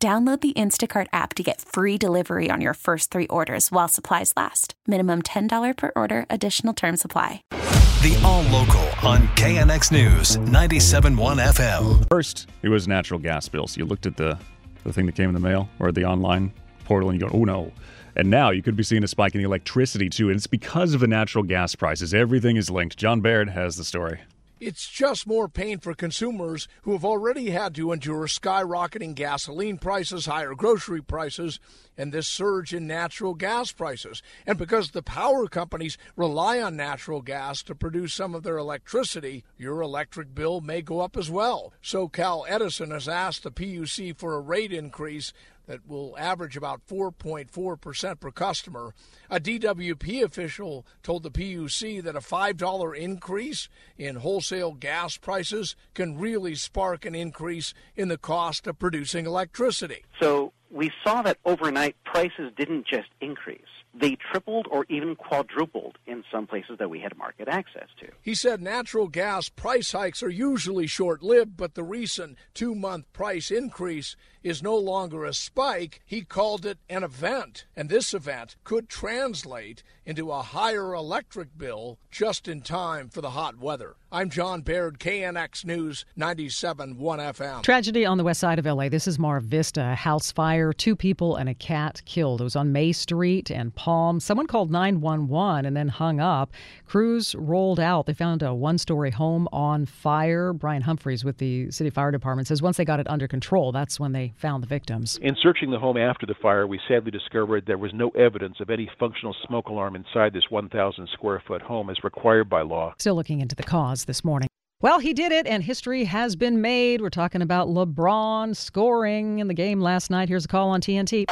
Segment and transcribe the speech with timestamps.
[0.00, 4.32] Download the Instacart app to get free delivery on your first three orders while supplies
[4.36, 4.74] last.
[4.86, 7.42] Minimum $10 per order, additional term supply.
[7.50, 12.08] The All Local on KNX News 97.1 FM.
[12.08, 13.76] First, it was natural gas bills.
[13.76, 14.38] You looked at the,
[14.84, 16.52] the thing that came in the mail or the online
[16.84, 17.72] portal and you go, oh no.
[18.14, 20.28] And now you could be seeing a spike in the electricity too.
[20.28, 22.14] And it's because of the natural gas prices.
[22.14, 22.96] Everything is linked.
[22.96, 24.20] John Baird has the story.
[24.60, 30.26] It's just more pain for consumers who have already had to endure skyrocketing gasoline prices,
[30.26, 31.60] higher grocery prices,
[31.96, 34.22] and this surge in natural gas prices.
[34.46, 39.44] And because the power companies rely on natural gas to produce some of their electricity,
[39.56, 41.72] your electric bill may go up as well.
[41.80, 45.32] So Cal Edison has asked the PUC for a rate increase
[45.68, 48.94] that will average about 4.4% per customer.
[49.30, 56.18] A DWP official told the PUC that a $5 increase in wholesale gas prices can
[56.18, 60.04] really spark an increase in the cost of producing electricity.
[60.20, 63.60] So we saw that overnight prices didn't just increase.
[64.00, 68.08] They tripled or even quadrupled in some places that we had market access to.
[68.22, 73.12] He said natural gas price hikes are usually short lived, but the recent two month
[73.12, 76.00] price increase is no longer a spike.
[76.06, 77.66] He called it an event.
[77.76, 83.30] And this event could translate into a higher electric bill just in time for the
[83.30, 83.96] hot weather.
[84.10, 87.62] I'm John Baird, KNX News 97.1 FM.
[87.62, 88.88] Tragedy on the west side of LA.
[88.88, 89.90] This is Mar Vista.
[89.92, 92.40] A House fire, two people and a cat killed.
[92.40, 94.20] It was on May Street and Palm.
[94.20, 96.52] Someone called 911 and then hung up.
[96.84, 98.04] Crews rolled out.
[98.04, 100.52] They found a one story home on fire.
[100.52, 103.98] Brian Humphreys with the City Fire Department says once they got it under control, that's
[103.98, 105.18] when they found the victims.
[105.22, 108.68] In searching the home after the fire, we sadly discovered there was no evidence of
[108.68, 112.92] any functional smoke alarm inside this 1,000 square foot home as required by law.
[112.98, 114.50] Still looking into the cause this morning.
[114.82, 117.00] Well, he did it, and history has been made.
[117.00, 120.28] We're talking about LeBron scoring in the game last night.
[120.28, 121.24] Here's a call on TNT.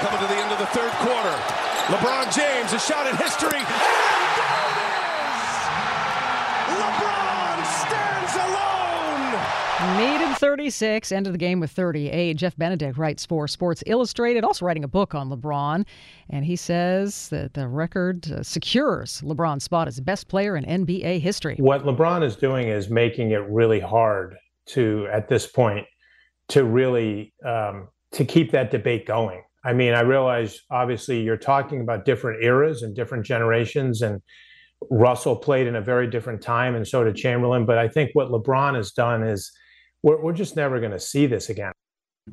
[0.00, 1.32] Coming to the end of the third quarter.
[1.86, 3.60] LeBron James, a shot at history.
[6.68, 9.96] LeBron stands alone.
[9.96, 12.36] Needed 36, ended the game with 38.
[12.36, 15.86] Jeff Benedict writes for Sports Illustrated, also writing a book on LeBron.
[16.28, 20.64] And he says that the record uh, secures LeBron's spot as the best player in
[20.64, 21.56] NBA history.
[21.58, 24.36] What LeBron is doing is making it really hard
[24.66, 25.86] to, at this point,
[26.48, 29.42] to really um, to keep that debate going.
[29.66, 34.22] I mean, I realize obviously you're talking about different eras and different generations, and
[34.90, 37.66] Russell played in a very different time, and so did Chamberlain.
[37.66, 39.50] But I think what LeBron has done is
[40.04, 41.72] we're, we're just never going to see this again.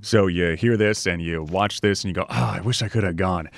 [0.01, 2.87] So you hear this and you watch this and you go, oh, I wish I
[2.87, 3.49] could have gone.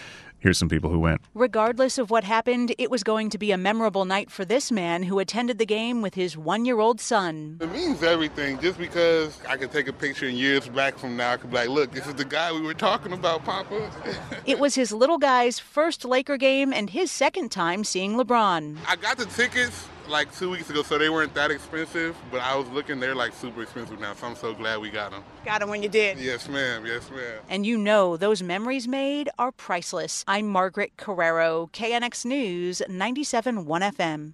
[0.46, 1.22] Here's some people who went.
[1.34, 5.02] Regardless of what happened, it was going to be a memorable night for this man
[5.02, 7.58] who attended the game with his one year old son.
[7.60, 11.32] It means everything just because I can take a picture and years back from now.
[11.32, 13.90] I can be like, look, this is the guy we were talking about, Papa.
[14.46, 18.78] it was his little guy's first Laker game and his second time seeing LeBron.
[18.88, 22.16] I got the tickets like two weeks ago, so they weren't that expensive.
[22.32, 24.14] But I was looking, they're like super expensive now.
[24.14, 25.24] So I'm so glad we got them.
[25.46, 26.18] Got them when you did.
[26.18, 26.86] Yes, ma'am.
[26.86, 27.40] Yes, ma'am.
[27.50, 30.24] And you know those memories made are priceless.
[30.28, 34.34] I'm Margaret Carrero, KNX News, 97.1 FM.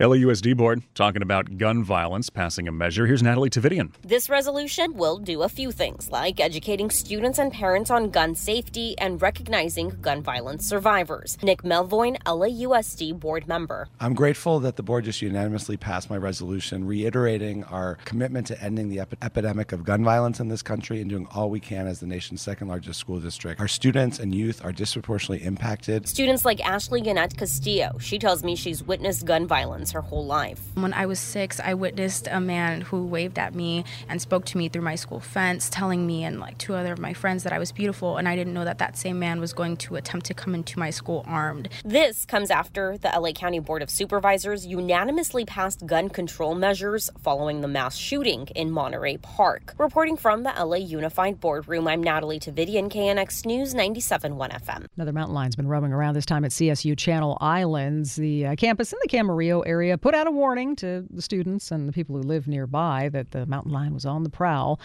[0.00, 3.06] LAUSD board talking about gun violence, passing a measure.
[3.06, 3.92] Here's Natalie Tavidian.
[4.02, 8.98] This resolution will do a few things, like educating students and parents on gun safety
[8.98, 11.38] and recognizing gun violence survivors.
[11.44, 13.86] Nick Melvoin, LAUSD board member.
[14.00, 18.88] I'm grateful that the board just unanimously passed my resolution, reiterating our commitment to ending
[18.88, 22.00] the epi- epidemic of gun violence in this country and doing all we can as
[22.00, 23.60] the nation's second largest school district.
[23.60, 26.08] Our students and youth are disproportionately impacted.
[26.08, 30.60] Students like Ashley Gannett Castillo, she tells me she's witnessed gun violence her whole life.
[30.74, 34.58] When I was six, I witnessed a man who waved at me and spoke to
[34.58, 37.52] me through my school fence, telling me and like two other of my friends that
[37.52, 40.26] I was beautiful, and I didn't know that that same man was going to attempt
[40.26, 41.68] to come into my school armed.
[41.84, 47.60] This comes after the LA County Board of Supervisors unanimously passed gun control measures following
[47.60, 49.74] the mass shooting in Monterey Park.
[49.78, 54.86] Reporting from the LA Unified Boardroom, I'm Natalie Tavidian, KNX News 97.1 FM.
[54.96, 58.92] Another mountain lion's been roaming around this time at CSU Channel Islands, the uh, campus
[58.92, 62.14] in the Camarillo area area put out a warning to the students and the people
[62.16, 64.78] who live nearby that the mountain lion was on the prowl.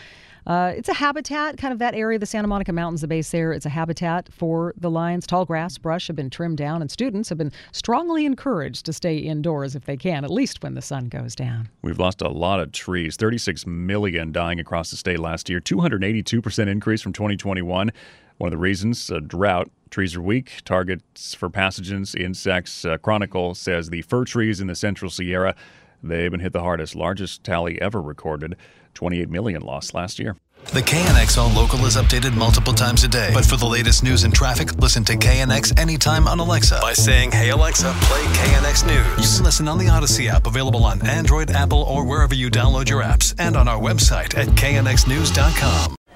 [0.47, 3.53] Uh, it's a habitat, kind of that area, the Santa Monica Mountains, the base there.
[3.53, 5.27] It's a habitat for the lions.
[5.27, 9.17] Tall grass, brush have been trimmed down, and students have been strongly encouraged to stay
[9.17, 11.69] indoors if they can, at least when the sun goes down.
[11.83, 16.67] We've lost a lot of trees, 36 million dying across the state last year, 282%
[16.67, 17.91] increase from 2021.
[18.39, 19.69] One of the reasons, a drought.
[19.89, 20.61] Trees are weak.
[20.65, 22.85] Targets for pathogens, insects.
[22.85, 25.55] Uh, Chronicle says the fir trees in the Central Sierra,
[26.03, 28.55] they've been hit the hardest, largest tally ever recorded.
[28.93, 30.35] 28 million lost last year.
[30.73, 33.31] The KNX All Local is updated multiple times a day.
[33.33, 37.31] But for the latest news and traffic, listen to KNX anytime on Alexa by saying,
[37.31, 39.31] Hey Alexa, play KNX News.
[39.31, 42.89] You can listen on the Audacy app, available on Android, Apple, or wherever you download
[42.89, 45.95] your apps, and on our website at knxnews.com.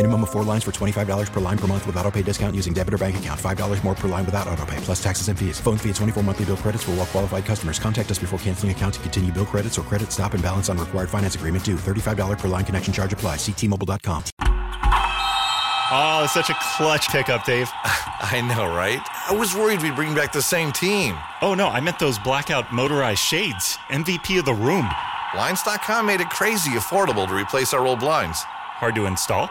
[0.00, 2.72] Minimum of four lines for $25 per line per month with auto pay discount using
[2.72, 3.38] debit or bank account.
[3.38, 5.60] $5 more per line without auto pay, plus taxes and fees.
[5.60, 7.78] Phone fee at 24 monthly bill credits for all well qualified customers.
[7.78, 10.78] Contact us before canceling account to continue bill credits or credit stop and balance on
[10.78, 11.76] required finance agreement due.
[11.76, 13.36] $35 per line connection charge apply.
[13.36, 14.22] Ctmobile.com.
[15.92, 17.68] Oh, such a clutch pickup, Dave.
[17.84, 19.06] I know, right?
[19.28, 21.14] I was worried we'd bring back the same team.
[21.42, 23.76] Oh, no, I meant those blackout motorized shades.
[23.88, 24.88] MVP of the room.
[25.34, 28.44] Blinds.com made it crazy affordable to replace our old blinds.
[28.80, 29.50] Hard to install?